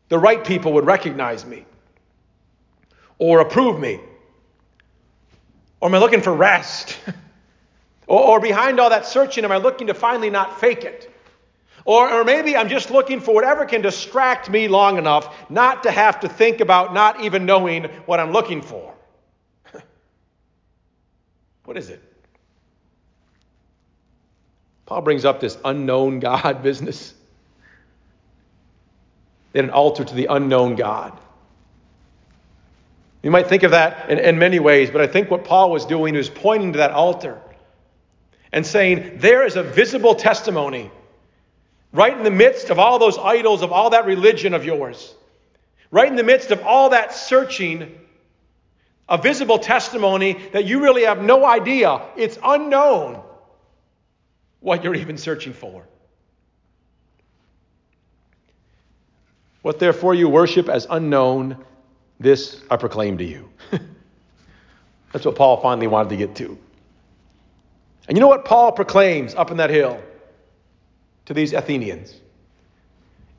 the 0.10 0.20
right 0.20 0.44
people, 0.44 0.74
would 0.74 0.86
recognize 0.86 1.46
me 1.46 1.66
or 3.18 3.40
approve 3.42 3.80
me? 3.80 4.00
Or 5.82 5.90
am 5.90 5.96
I 5.96 5.98
looking 5.98 6.22
for 6.22 6.34
rest? 6.34 7.00
or, 8.08 8.22
or 8.22 8.40
behind 8.40 8.80
all 8.80 8.92
that 8.92 9.06
searching, 9.06 9.44
am 9.44 9.52
I 9.52 9.58
looking 9.58 9.88
to 9.88 9.94
finally 9.94 10.30
not 10.30 10.60
fake 10.60 10.84
it? 10.84 11.12
Or, 11.86 12.12
or 12.12 12.24
maybe 12.24 12.56
I'm 12.56 12.70
just 12.70 12.92
looking 12.92 13.20
for 13.20 13.34
whatever 13.34 13.66
can 13.66 13.82
distract 13.82 14.50
me 14.50 14.68
long 14.68 14.98
enough 14.98 15.50
not 15.50 15.84
to 15.84 15.92
have 15.92 16.20
to 16.20 16.30
think 16.30 16.60
about 16.60 16.94
not 16.94 17.22
even 17.24 17.46
knowing 17.46 17.86
what 18.06 18.20
I'm 18.20 18.32
looking 18.32 18.62
for. 18.62 18.94
What 21.70 21.78
is 21.78 21.92
it? 21.92 22.02
Paul 24.88 25.02
brings 25.02 25.24
up 25.24 25.40
this 25.40 25.56
unknown 25.64 26.20
God 26.20 26.64
business. 26.64 27.14
They 29.52 29.60
had 29.60 29.66
an 29.66 29.70
altar 29.70 30.04
to 30.04 30.16
the 30.16 30.26
unknown 30.32 30.74
God. 30.74 31.16
You 33.22 33.30
might 33.30 33.46
think 33.46 33.62
of 33.62 33.70
that 33.70 34.10
in, 34.10 34.18
in 34.18 34.40
many 34.40 34.58
ways, 34.58 34.90
but 34.90 35.00
I 35.02 35.06
think 35.06 35.30
what 35.30 35.44
Paul 35.44 35.70
was 35.70 35.86
doing 35.86 36.16
was 36.16 36.28
pointing 36.28 36.74
to 36.74 36.80
that 36.80 36.90
altar 36.90 37.40
and 38.52 38.66
saying, 38.66 39.20
There 39.20 39.46
is 39.46 39.56
a 39.56 39.62
visible 39.62 40.16
testimony 40.16 40.90
right 41.94 42.18
in 42.18 42.24
the 42.24 42.32
midst 42.32 42.72
of 42.72 42.80
all 42.80 42.98
those 42.98 43.20
idols, 43.20 43.62
of 43.62 43.72
all 43.72 43.92
that 43.92 44.08
religion 44.08 44.56
of 44.56 44.66
yours, 44.66 45.14
right 45.92 46.08
in 46.08 46.16
the 46.16 46.24
midst 46.24 46.50
of 46.50 46.64
all 46.64 46.90
that 46.90 47.14
searching 47.14 47.96
a 49.10 49.18
visible 49.18 49.58
testimony 49.58 50.34
that 50.54 50.66
you 50.66 50.82
really 50.82 51.04
have 51.04 51.22
no 51.22 51.46
idea. 51.46 52.02
It's 52.16 52.38
unknown 52.44 53.22
what 54.60 54.84
you're 54.84 54.96
even 54.96 55.18
searching 55.18 55.54
for. 55.54 55.88
What 59.62 59.80
therefore 59.80 60.14
you 60.14 60.30
worship 60.30 60.70
as 60.70 60.88
unknown, 60.90 61.58
this 62.20 62.62
I 62.70 62.78
proclaim 62.78 63.18
to 63.18 63.26
you. 63.26 63.50
That's 65.12 65.26
what 65.26 65.36
Paul 65.36 65.58
finally 65.58 65.88
wanted 65.88 66.10
to 66.10 66.18
get 66.18 66.36
to. 66.36 66.58
And 68.08 68.18
you 68.18 68.22
know 68.22 68.28
what 68.28 68.46
Paul 68.46 68.72
proclaims 68.72 69.36
up 69.36 69.52
in 69.52 69.58
that 69.58 69.70
hill 69.70 70.02
to 71.26 71.34
these 71.34 71.54
Athenians? 71.54 72.14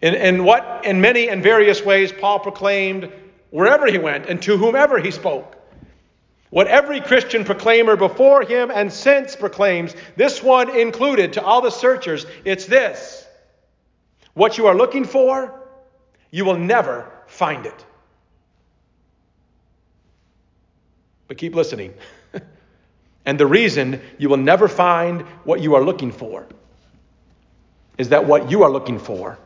And 0.02 0.46
what, 0.46 0.84
in 0.84 1.02
many 1.02 1.28
and 1.28 1.42
various 1.42 1.84
ways, 1.84 2.10
Paul 2.10 2.38
proclaimed 2.38 3.12
wherever 3.50 3.86
he 3.86 3.98
went 3.98 4.26
and 4.26 4.40
to 4.42 4.56
whomever 4.56 4.98
he 4.98 5.10
spoke. 5.10 5.59
What 6.50 6.66
every 6.66 7.00
Christian 7.00 7.44
proclaimer 7.44 7.96
before 7.96 8.42
him 8.42 8.70
and 8.74 8.92
since 8.92 9.36
proclaims, 9.36 9.94
this 10.16 10.42
one 10.42 10.76
included 10.76 11.34
to 11.34 11.44
all 11.44 11.62
the 11.62 11.70
searchers, 11.70 12.26
it's 12.44 12.66
this. 12.66 13.24
What 14.34 14.58
you 14.58 14.66
are 14.66 14.74
looking 14.74 15.04
for, 15.04 15.54
you 16.32 16.44
will 16.44 16.58
never 16.58 17.08
find 17.28 17.66
it. 17.66 17.84
But 21.28 21.38
keep 21.38 21.54
listening. 21.54 21.94
and 23.24 23.38
the 23.38 23.46
reason 23.46 24.00
you 24.18 24.28
will 24.28 24.36
never 24.36 24.66
find 24.66 25.22
what 25.44 25.60
you 25.60 25.76
are 25.76 25.84
looking 25.84 26.10
for 26.10 26.48
is 27.96 28.08
that 28.08 28.26
what 28.26 28.50
you 28.50 28.64
are 28.64 28.70
looking 28.70 28.98
for 28.98 29.38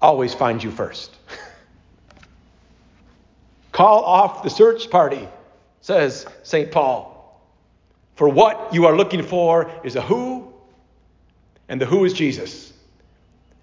always 0.00 0.32
finds 0.32 0.64
you 0.64 0.70
first. 0.70 1.14
Call 3.72 4.02
off 4.04 4.42
the 4.42 4.48
search 4.48 4.88
party 4.88 5.28
says 5.88 6.26
St. 6.42 6.70
Paul. 6.70 7.40
For 8.14 8.28
what 8.28 8.74
you 8.74 8.84
are 8.84 8.94
looking 8.94 9.22
for 9.22 9.72
is 9.82 9.96
a 9.96 10.02
who, 10.02 10.52
and 11.66 11.80
the 11.80 11.86
who 11.86 12.04
is 12.04 12.12
Jesus. 12.12 12.74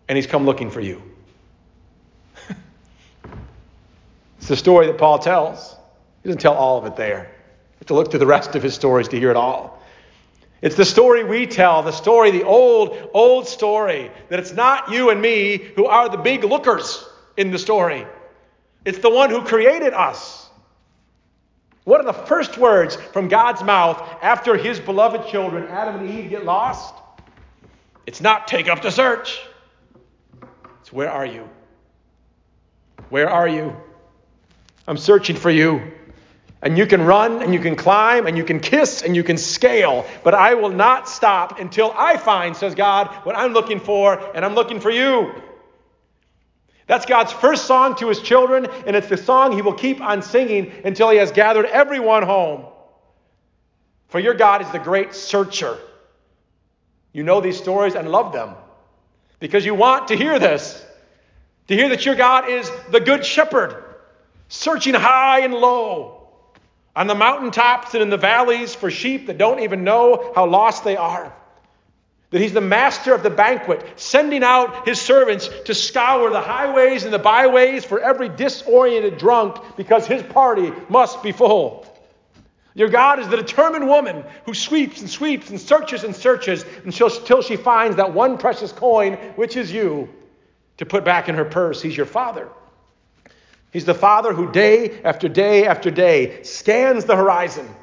And 0.08 0.16
he's 0.16 0.26
come 0.26 0.44
looking 0.44 0.72
for 0.72 0.82
you. 0.82 1.04
it's 4.40 4.48
the 4.48 4.56
story 4.56 4.88
that 4.88 4.98
Paul 4.98 5.20
tells. 5.20 5.76
He 6.24 6.30
doesn't 6.30 6.42
tell 6.42 6.56
all 6.56 6.80
of 6.80 6.86
it 6.86 6.96
there. 6.96 7.20
You 7.20 7.78
have 7.82 7.88
to 7.90 7.94
look 7.94 8.10
through 8.10 8.22
the 8.22 8.26
rest 8.26 8.56
of 8.56 8.64
his 8.64 8.74
stories 8.74 9.08
to 9.10 9.20
hear 9.20 9.30
it 9.30 9.38
all. 9.38 9.80
It's 10.64 10.76
the 10.76 10.84
story 10.84 11.24
we 11.24 11.46
tell, 11.46 11.84
the 11.84 11.92
story, 11.92 12.32
the 12.32 12.42
old, 12.42 12.98
old 13.14 13.48
story, 13.48 14.10
that 14.30 14.40
it's 14.40 14.52
not 14.52 14.92
you 14.92 15.12
and 15.12 15.22
me 15.22 15.58
who 15.58 15.86
are 15.86 16.10
the 16.10 16.18
big 16.18 16.44
lookers 16.44 17.08
in 17.38 17.52
the 17.52 17.60
story. 17.60 18.08
It's 18.84 18.98
the 18.98 19.12
one 19.12 19.30
who 19.30 19.44
created 19.44 19.94
us. 19.94 20.45
What 21.86 22.02
are 22.02 22.04
the 22.04 22.14
first 22.14 22.58
words 22.58 22.96
from 22.96 23.28
God's 23.28 23.64
mouth 23.64 24.02
after 24.22 24.58
his 24.58 24.80
beloved 24.80 25.30
children, 25.30 25.68
Adam 25.68 26.02
and 26.02 26.10
Eve, 26.10 26.30
get 26.32 26.44
lost? 26.44 26.94
It's 28.08 28.22
not 28.22 28.48
take 28.48 28.68
up 28.68 28.82
the 28.82 28.92
search. 28.92 29.40
It's 30.82 30.92
where 30.92 31.12
are 31.12 31.26
you? 31.26 31.48
Where 33.10 33.30
are 33.30 33.48
you? 33.48 33.76
I'm 34.88 34.98
searching 34.98 35.36
for 35.36 35.52
you. 35.52 35.94
And 36.62 36.76
you 36.76 36.88
can 36.88 37.04
run 37.04 37.44
and 37.44 37.54
you 37.54 37.60
can 37.60 37.76
climb 37.76 38.26
and 38.26 38.36
you 38.36 38.44
can 38.44 38.60
kiss 38.60 39.04
and 39.04 39.16
you 39.16 39.24
can 39.24 39.38
scale, 39.38 40.08
but 40.24 40.34
I 40.34 40.56
will 40.56 40.70
not 40.70 41.08
stop 41.08 41.60
until 41.60 41.94
I 41.96 42.18
find, 42.18 42.58
says 42.58 42.74
God, 42.74 43.08
what 43.24 43.38
I'm 43.38 43.54
looking 43.54 43.80
for, 43.80 44.20
and 44.36 44.44
I'm 44.44 44.56
looking 44.56 44.80
for 44.80 44.90
you. 44.90 45.32
That's 46.88 47.06
God's 47.06 47.32
first 47.32 47.66
song 47.66 47.96
to 47.96 48.10
his 48.10 48.22
children, 48.22 48.68
and 48.86 48.96
it's 48.96 49.08
the 49.08 49.18
song 49.18 49.54
he 49.54 49.62
will 49.62 49.74
keep 49.74 50.02
on 50.02 50.22
singing 50.22 50.72
until 50.84 51.10
he 51.10 51.18
has 51.18 51.32
gathered 51.32 51.66
everyone 51.66 52.24
home. 52.24 52.66
For 54.10 54.20
your 54.20 54.36
God 54.36 54.62
is 54.62 54.70
the 54.72 54.80
great 54.80 55.16
searcher. 55.16 55.78
You 57.12 57.24
know 57.24 57.42
these 57.42 57.58
stories 57.58 57.96
and 57.96 58.12
love 58.12 58.34
them 58.34 58.56
because 59.40 59.66
you 59.66 59.74
want 59.74 60.10
to 60.10 60.16
hear 60.16 60.38
this. 60.38 60.84
To 61.68 61.76
hear 61.76 61.90
that 61.90 62.06
your 62.06 62.14
God 62.14 62.48
is 62.48 62.70
the 62.92 63.00
good 63.00 63.26
shepherd, 63.26 63.84
searching 64.50 64.94
high 64.94 65.40
and 65.40 65.54
low, 65.54 66.28
on 66.96 67.08
the 67.08 67.16
mountaintops 67.16 67.94
and 67.94 68.04
in 68.04 68.10
the 68.10 68.18
valleys 68.18 68.76
for 68.76 68.92
sheep 68.92 69.28
that 69.28 69.38
don't 69.38 69.62
even 69.62 69.84
know 69.84 70.32
how 70.36 70.46
lost 70.46 70.84
they 70.84 70.96
are. 70.96 71.34
That 72.36 72.42
he's 72.42 72.52
the 72.52 72.60
master 72.60 73.14
of 73.14 73.24
the 73.24 73.30
banquet, 73.30 73.82
sending 73.96 74.44
out 74.44 74.86
his 74.86 75.00
servants 75.00 75.50
to 75.64 75.74
scour 75.74 76.30
the 76.30 76.42
highways 76.42 77.06
and 77.06 77.14
the 77.14 77.18
byways 77.18 77.86
for 77.86 78.02
every 78.02 78.28
disoriented 78.28 79.18
drunk 79.18 79.56
because 79.78 80.06
his 80.06 80.22
party 80.22 80.74
must 80.90 81.24
be 81.24 81.32
full. 81.32 81.88
Your 82.74 82.90
God 82.90 83.20
is 83.20 83.30
the 83.30 83.38
determined 83.38 83.88
woman 83.88 84.26
who 84.46 84.54
sweeps 84.54 85.00
and 85.00 85.10
sweeps 85.10 85.50
and 85.50 85.58
searches 85.58 86.04
and 86.04 86.14
searches 86.14 86.66
until 86.84 87.42
she 87.42 87.56
finds 87.56 87.96
that 87.96 88.14
one 88.14 88.38
precious 88.38 88.74
coin, 88.74 89.14
which 89.38 89.56
is 89.56 89.72
you, 89.72 90.10
to 90.76 90.86
put 90.86 91.06
back 91.06 91.30
in 91.30 91.36
her 91.36 91.46
purse. 91.46 91.82
He's 91.82 91.96
your 91.96 92.06
father. 92.06 92.50
He's 93.72 93.86
the 93.86 93.94
father 93.94 94.34
who 94.34 94.52
day 94.52 95.02
after 95.04 95.30
day 95.30 95.68
after 95.68 95.90
day 95.90 96.44
scans 96.44 97.06
the 97.06 97.16
horizon 97.16 97.74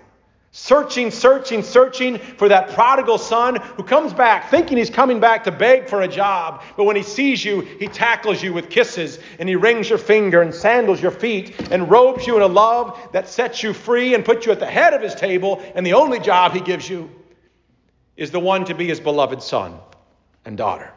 Searching, 0.54 1.10
searching, 1.10 1.62
searching 1.62 2.18
for 2.18 2.50
that 2.50 2.68
prodigal 2.74 3.16
son 3.16 3.56
who 3.56 3.82
comes 3.82 4.12
back 4.12 4.50
thinking 4.50 4.76
he's 4.76 4.90
coming 4.90 5.18
back 5.18 5.44
to 5.44 5.50
beg 5.50 5.88
for 5.88 6.02
a 6.02 6.08
job. 6.08 6.62
But 6.76 6.84
when 6.84 6.94
he 6.94 7.02
sees 7.02 7.42
you, 7.42 7.62
he 7.62 7.86
tackles 7.86 8.42
you 8.42 8.52
with 8.52 8.68
kisses 8.68 9.18
and 9.38 9.48
he 9.48 9.56
rings 9.56 9.88
your 9.88 9.98
finger 9.98 10.42
and 10.42 10.54
sandals 10.54 11.00
your 11.00 11.10
feet 11.10 11.58
and 11.70 11.90
robes 11.90 12.26
you 12.26 12.36
in 12.36 12.42
a 12.42 12.46
love 12.46 13.00
that 13.12 13.28
sets 13.28 13.62
you 13.62 13.72
free 13.72 14.14
and 14.14 14.26
puts 14.26 14.44
you 14.44 14.52
at 14.52 14.60
the 14.60 14.66
head 14.66 14.92
of 14.92 15.00
his 15.00 15.14
table. 15.14 15.62
And 15.74 15.86
the 15.86 15.94
only 15.94 16.20
job 16.20 16.52
he 16.52 16.60
gives 16.60 16.86
you 16.86 17.10
is 18.18 18.30
the 18.30 18.40
one 18.40 18.66
to 18.66 18.74
be 18.74 18.86
his 18.86 19.00
beloved 19.00 19.42
son 19.42 19.78
and 20.44 20.58
daughter. 20.58 20.92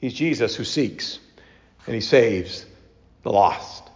He's 0.00 0.14
Jesus 0.14 0.54
who 0.54 0.62
seeks 0.62 1.18
and 1.86 1.96
he 1.96 2.00
saves 2.00 2.64
the 3.24 3.32
lost, 3.32 3.90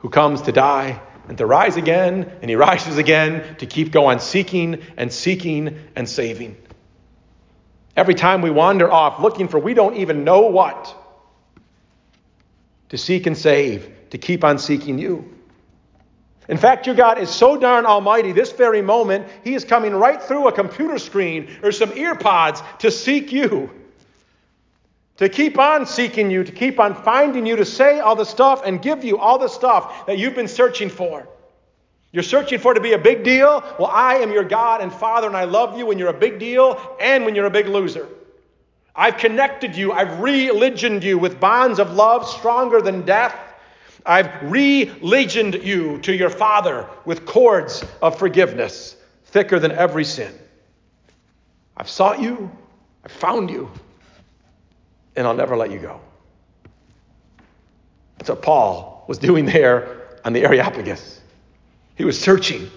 who 0.00 0.08
comes 0.08 0.42
to 0.42 0.52
die 0.52 1.00
and 1.28 1.38
to 1.38 1.46
rise 1.46 1.76
again, 1.76 2.30
and 2.40 2.50
he 2.50 2.56
rises 2.70 2.98
again 2.98 3.56
to 3.56 3.66
keep 3.66 3.92
going 3.92 4.18
seeking 4.18 4.82
and 4.96 5.12
seeking 5.12 5.78
and 5.96 6.08
saving. 6.08 6.56
Every 7.96 8.14
time 8.14 8.42
we 8.42 8.50
wander 8.50 8.90
off 8.90 9.20
looking 9.20 9.48
for 9.48 9.58
we 9.58 9.74
don't 9.74 9.96
even 9.96 10.24
know 10.24 10.42
what, 10.42 10.94
to 12.88 12.98
seek 12.98 13.26
and 13.26 13.36
save, 13.36 13.90
to 14.10 14.18
keep 14.18 14.44
on 14.44 14.58
seeking 14.58 14.98
you. 14.98 15.30
In 16.48 16.58
fact, 16.58 16.86
your 16.86 16.94
God 16.94 17.18
is 17.18 17.30
so 17.30 17.56
darn 17.56 17.86
almighty, 17.86 18.32
this 18.32 18.52
very 18.52 18.82
moment, 18.82 19.26
He 19.44 19.54
is 19.54 19.64
coming 19.64 19.94
right 19.94 20.22
through 20.22 20.48
a 20.48 20.52
computer 20.52 20.98
screen 20.98 21.48
or 21.62 21.72
some 21.72 21.90
earpods 21.90 22.62
to 22.80 22.90
seek 22.90 23.32
you 23.32 23.70
to 25.16 25.28
keep 25.28 25.58
on 25.58 25.86
seeking 25.86 26.30
you, 26.30 26.42
to 26.42 26.52
keep 26.52 26.80
on 26.80 26.94
finding 26.94 27.46
you, 27.46 27.56
to 27.56 27.64
say 27.64 28.00
all 28.00 28.16
the 28.16 28.24
stuff 28.24 28.62
and 28.64 28.82
give 28.82 29.04
you 29.04 29.18
all 29.18 29.38
the 29.38 29.48
stuff 29.48 30.06
that 30.06 30.18
you've 30.18 30.34
been 30.34 30.48
searching 30.48 30.88
for. 30.88 31.28
You're 32.10 32.22
searching 32.22 32.58
for 32.58 32.74
to 32.74 32.80
be 32.80 32.92
a 32.92 32.98
big 32.98 33.24
deal? 33.24 33.62
Well, 33.78 33.90
I 33.90 34.16
am 34.16 34.32
your 34.32 34.44
God 34.44 34.80
and 34.80 34.92
Father, 34.92 35.26
and 35.26 35.36
I 35.36 35.44
love 35.44 35.76
you 35.78 35.86
when 35.86 35.98
you're 35.98 36.08
a 36.08 36.18
big 36.18 36.38
deal 36.38 36.96
and 37.00 37.24
when 37.24 37.34
you're 37.34 37.46
a 37.46 37.50
big 37.50 37.66
loser. 37.66 38.08
I've 38.94 39.16
connected 39.16 39.74
you, 39.74 39.92
I've 39.92 40.20
religioned 40.20 41.02
you 41.02 41.18
with 41.18 41.40
bonds 41.40 41.80
of 41.80 41.92
love 41.92 42.28
stronger 42.28 42.80
than 42.80 43.02
death. 43.02 43.36
I've 44.06 44.30
religioned 44.42 45.54
you 45.54 45.98
to 46.02 46.14
your 46.14 46.30
Father 46.30 46.88
with 47.04 47.26
cords 47.26 47.84
of 48.00 48.18
forgiveness 48.18 48.96
thicker 49.26 49.58
than 49.58 49.72
every 49.72 50.04
sin. 50.04 50.32
I've 51.76 51.88
sought 51.88 52.20
you, 52.20 52.48
I've 53.04 53.10
found 53.10 53.50
you, 53.50 53.68
and 55.16 55.26
I'll 55.26 55.34
never 55.34 55.56
let 55.56 55.70
you 55.70 55.78
go. 55.78 56.00
That's 58.18 58.30
what 58.30 58.42
Paul 58.42 59.04
was 59.08 59.18
doing 59.18 59.44
there 59.46 60.18
on 60.24 60.32
the 60.32 60.44
Areopagus. 60.44 61.20
He 61.96 62.04
was 62.04 62.20
searching. 62.20 62.70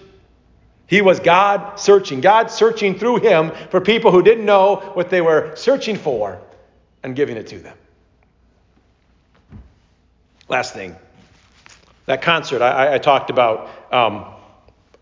He 0.87 1.01
was 1.01 1.19
God 1.19 1.79
searching, 1.79 2.21
God 2.21 2.49
searching 2.51 2.97
through 2.97 3.17
him 3.17 3.51
for 3.69 3.81
people 3.81 4.11
who 4.11 4.21
didn't 4.21 4.45
know 4.45 4.77
what 4.93 5.09
they 5.09 5.21
were 5.21 5.55
searching 5.55 5.97
for 5.97 6.39
and 7.03 7.15
giving 7.15 7.37
it 7.37 7.47
to 7.47 7.59
them. 7.59 7.77
Last 10.49 10.73
thing 10.73 10.95
that 12.07 12.21
concert 12.21 12.61
I, 12.61 12.95
I 12.95 12.97
talked 12.97 13.29
about. 13.29 13.93
Um, 13.93 14.25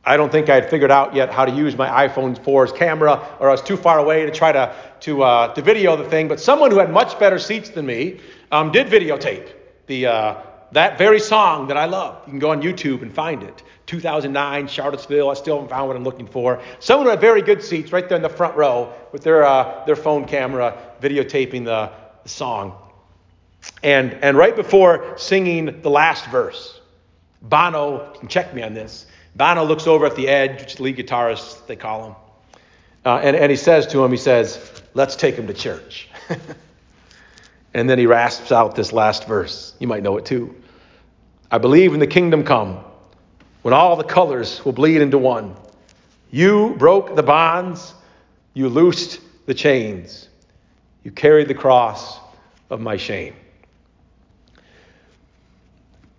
I 0.06 0.18
don't 0.18 0.32
think 0.32 0.50
I 0.50 0.56
had 0.56 0.70
figured 0.70 0.92
out 0.92 1.16
yet 1.16 1.32
how 1.32 1.46
to 1.46 1.52
use 1.52 1.76
my 1.76 2.08
iPhone 2.08 2.38
4's 2.40 2.72
camera, 2.72 3.28
or 3.40 3.50
I 3.50 3.52
was 3.52 3.62
too 3.62 3.76
far 3.76 3.98
away 3.98 4.26
to 4.26 4.32
try 4.32 4.52
to, 4.52 4.74
to, 5.02 5.24
uh, 5.24 5.54
to 5.56 5.62
video 5.62 5.96
the 5.96 6.08
thing. 6.10 6.28
But 6.28 6.40
someone 6.40 6.70
who 6.70 6.78
had 6.78 6.92
much 6.92 7.18
better 7.18 7.40
seats 7.40 7.70
than 7.70 7.88
me 7.88 8.20
um, 8.52 8.72
did 8.72 8.88
videotape 8.88 9.50
the, 9.88 10.06
uh, 10.06 10.36
that 10.74 10.98
very 11.00 11.20
song 11.20 11.68
that 11.68 11.78
I 11.78 11.86
love. 11.86 12.22
You 12.28 12.32
can 12.32 12.40
go 12.40 12.52
on 12.52 12.62
YouTube 12.62 13.02
and 13.02 13.14
find 13.14 13.42
it. 13.42 13.64
2009, 13.88 14.68
Charlottesville. 14.68 15.30
I 15.30 15.34
still 15.34 15.56
haven't 15.56 15.70
found 15.70 15.88
what 15.88 15.96
I'm 15.96 16.04
looking 16.04 16.28
for. 16.28 16.62
Someone 16.80 17.08
who 17.08 17.12
had 17.12 17.22
very 17.22 17.42
good 17.42 17.64
seats 17.64 17.92
right 17.92 18.08
there 18.08 18.16
in 18.16 18.22
the 18.22 18.30
front 18.30 18.56
row 18.56 18.94
with 19.12 19.24
their, 19.24 19.44
uh, 19.44 19.86
their 19.86 19.96
phone 19.96 20.26
camera 20.26 20.78
videotaping 21.02 21.66
the, 21.66 21.92
the 22.24 22.30
song. 22.30 22.78
And, 23.82 24.14
and 24.22 24.38
right 24.38 24.56
before 24.56 25.18
singing 25.18 25.82
the 25.82 25.90
last 25.90 26.28
verse, 26.28 26.80
Bono, 27.42 28.14
can 28.20 28.28
check 28.28 28.54
me 28.54 28.62
on 28.62 28.74
this, 28.74 29.06
Bono 29.36 29.66
looks 29.66 29.86
over 29.86 30.06
at 30.06 30.16
the 30.16 30.28
Edge, 30.28 30.62
which 30.62 30.74
is 30.76 30.80
lead 30.80 30.98
guitarist, 30.98 31.68
they 31.68 31.76
call 31.76 32.08
him. 32.08 32.16
Uh, 33.06 33.20
and, 33.22 33.36
and 33.36 33.50
he 33.52 33.56
says 33.56 33.86
to 33.88 34.04
him, 34.04 34.12
he 34.12 34.18
says, 34.18 34.82
let's 34.94 35.16
take 35.16 35.36
him 35.36 35.46
to 35.48 35.54
church. 35.54 36.10
and 37.74 37.90
then 37.90 38.00
he 38.00 38.08
rasps 38.08 38.52
out 38.52 38.76
this 38.76 38.94
last 38.94 39.28
verse. 39.28 39.76
You 39.80 39.88
might 39.88 40.02
know 40.02 40.18
it 40.18 40.26
too. 40.26 40.56
I 41.52 41.58
believe 41.58 41.94
in 41.94 42.00
the 42.00 42.08
kingdom 42.08 42.44
come 42.44 42.84
when 43.62 43.74
all 43.74 43.96
the 43.96 44.04
colors 44.04 44.64
will 44.64 44.74
bleed 44.74 45.02
into 45.02 45.18
one. 45.18 45.56
You 46.32 46.76
broke 46.78 47.16
the 47.16 47.24
bonds, 47.24 47.94
you 48.54 48.70
loosed 48.70 49.20
the 49.46 49.54
chains, 49.54 50.30
you 51.04 51.12
carried 51.12 51.48
the 51.48 51.54
cross 51.54 52.20
of 52.70 52.80
my 52.80 52.98
shame. 52.98 53.36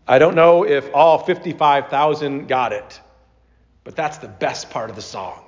I 0.07 0.19
don't 0.19 0.37
know 0.37 0.65
if 0.65 0.89
all 0.95 1.19
55,000 1.19 2.47
got 2.47 2.73
it. 2.73 3.01
But 3.87 3.95
that's 3.95 4.19
the 4.19 4.27
best 4.27 4.69
part 4.71 4.91
of 4.91 4.97
the 4.97 5.03
song. 5.03 5.45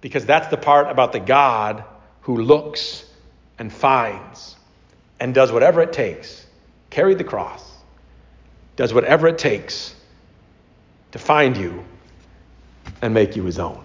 Because 0.00 0.24
that's 0.24 0.48
the 0.48 0.56
part 0.56 0.90
about 0.90 1.12
the 1.12 1.20
God 1.20 1.84
who 2.22 2.38
looks 2.38 3.04
and 3.58 3.70
finds 3.70 4.56
and 5.20 5.34
does 5.34 5.52
whatever 5.52 5.82
it 5.82 5.92
takes, 5.92 6.46
carried 6.88 7.18
the 7.18 7.24
cross, 7.24 7.70
does 8.76 8.94
whatever 8.94 9.28
it 9.28 9.36
takes 9.36 9.94
to 11.10 11.18
find 11.18 11.58
you 11.58 11.84
and 13.02 13.12
make 13.12 13.36
you 13.36 13.44
his 13.44 13.58
own. 13.58 13.84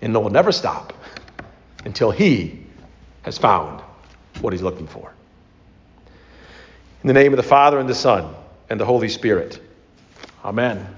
And 0.00 0.14
will 0.14 0.30
never 0.30 0.52
stop 0.52 0.94
until 1.84 2.10
he 2.10 2.60
has 3.24 3.36
found 3.36 3.82
what 4.40 4.54
he's 4.54 4.62
looking 4.62 4.86
for. 4.86 5.12
In 7.02 7.08
the 7.08 7.14
name 7.14 7.34
of 7.34 7.36
the 7.36 7.42
Father, 7.42 7.78
and 7.78 7.86
the 7.86 7.94
Son, 7.94 8.34
and 8.70 8.80
the 8.80 8.86
Holy 8.86 9.10
Spirit. 9.10 9.60
Amen. 10.42 10.96